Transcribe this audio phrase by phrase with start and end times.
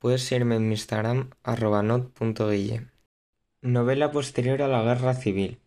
[0.00, 1.28] Puedes seguirme en mi Instagram.
[3.60, 5.58] Novela posterior a la Guerra Civil.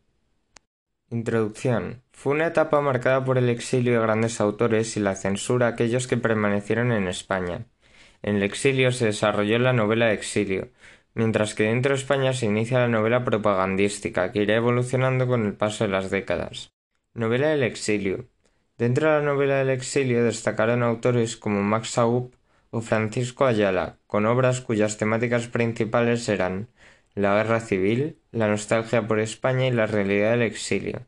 [1.12, 2.02] Introducción.
[2.12, 6.08] Fue una etapa marcada por el exilio de grandes autores y la censura a aquellos
[6.08, 7.68] que permanecieron en España.
[8.24, 10.70] En el exilio se desarrolló la novela de exilio,
[11.14, 15.54] mientras que dentro de España se inicia la novela propagandística, que irá evolucionando con el
[15.54, 16.74] paso de las décadas.
[17.14, 18.30] Novela del exilio.
[18.80, 22.34] Dentro de la novela del exilio destacaron autores como Max Saup
[22.76, 26.70] o Francisco Ayala, con obras cuyas temáticas principales eran
[27.14, 31.06] la guerra civil, la nostalgia por España y la realidad del exilio.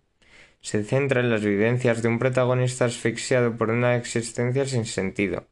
[0.61, 5.47] Se centra en las vivencias de un protagonista asfixiado por una existencia sin sentido,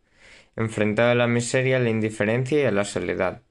[0.55, 3.41] enfrentado a la miseria, a la indiferencia y a la soledad.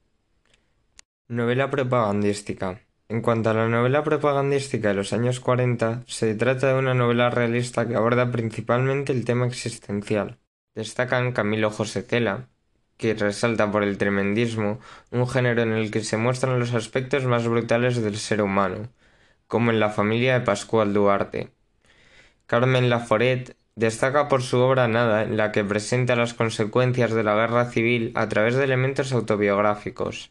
[1.26, 2.80] Novela propagandística.
[3.08, 7.28] En cuanto a la novela propagandística de los años 40, se trata de una novela
[7.28, 10.38] realista que aborda principalmente el tema existencial.
[10.76, 12.48] Destacan Camilo José Cela,
[13.02, 14.78] que resalta por el tremendismo,
[15.10, 18.90] un género en el que se muestran los aspectos más brutales del ser humano,
[19.48, 21.50] como en la familia de Pascual Duarte.
[22.46, 27.34] Carmen Laforet destaca por su obra Nada, en la que presenta las consecuencias de la
[27.34, 30.30] guerra civil a través de elementos autobiográficos.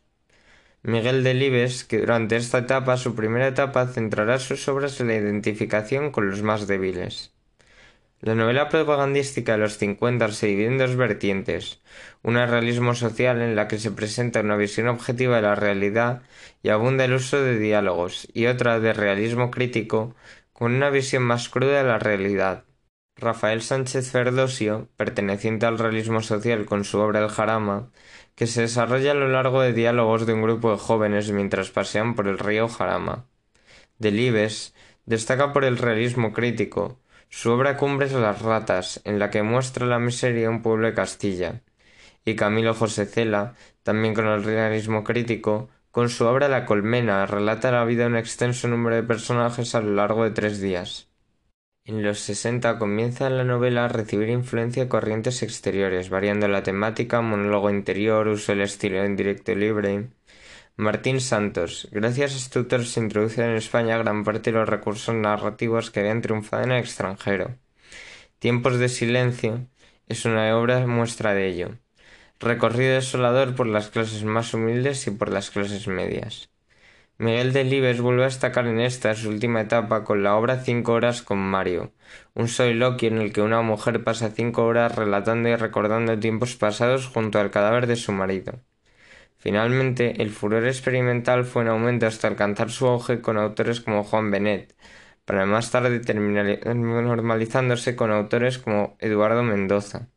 [0.81, 6.11] Miguel Delibes, que durante esta etapa, su primera etapa, centrará sus obras en la identificación
[6.11, 7.33] con los más débiles.
[8.21, 11.81] La novela propagandística de los 50 se divide en dos vertientes,
[12.21, 16.21] una realismo social en la que se presenta una visión objetiva de la realidad
[16.61, 20.15] y abunda el uso de diálogos, y otra de realismo crítico
[20.53, 22.65] con una visión más cruda de la realidad.
[23.17, 27.91] Rafael Sánchez Ferdosio, perteneciente al realismo social con su obra El Jarama,
[28.35, 32.15] que se desarrolla a lo largo de diálogos de un grupo de jóvenes mientras pasean
[32.15, 33.25] por el río Jarama.
[33.97, 36.99] Delibes destaca por el realismo crítico.
[37.33, 40.87] Su obra Cumbre es Las Ratas, en la que muestra la miseria de un pueblo
[40.87, 41.61] de Castilla.
[42.25, 47.71] Y Camilo José Cela, también con el realismo crítico, con su obra La Colmena, relata
[47.71, 51.09] la vida de un extenso número de personajes a lo largo de tres días.
[51.85, 57.21] En los sesenta comienza la novela a recibir influencia de corrientes exteriores, variando la temática,
[57.21, 60.09] monólogo interior, uso del estilo en directo libre.
[60.77, 61.87] Martín Santos.
[61.91, 65.99] Gracias a este autor se introducen en España gran parte de los recursos narrativos que
[65.99, 67.57] habían triunfado en el extranjero.
[68.39, 69.67] Tiempos de silencio
[70.07, 71.77] es una obra muestra de ello.
[72.39, 76.49] Recorrido desolador por las clases más humildes y por las clases medias.
[77.17, 81.21] Miguel Delibes vuelve a destacar en esta su última etapa con la obra Cinco horas
[81.21, 81.93] con Mario,
[82.33, 87.07] un soliloquio en el que una mujer pasa cinco horas relatando y recordando tiempos pasados
[87.07, 88.61] junto al cadáver de su marido.
[89.41, 94.29] Finalmente, el furor experimental fue en aumento hasta alcanzar su auge con autores como Juan
[94.29, 94.75] Benet,
[95.25, 100.09] para más tarde terminar normalizándose con autores como Eduardo Mendoza.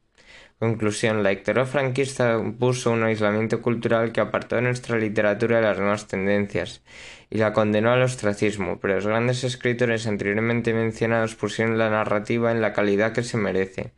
[0.59, 1.23] Conclusión.
[1.23, 6.07] La dictadura franquista puso un aislamiento cultural que apartó de nuestra literatura de las nuevas
[6.07, 6.83] tendencias
[7.31, 12.61] y la condenó al ostracismo, pero los grandes escritores anteriormente mencionados pusieron la narrativa en
[12.61, 13.95] la calidad que se merece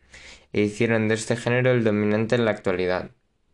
[0.53, 3.11] e hicieron de este género el dominante en la actualidad.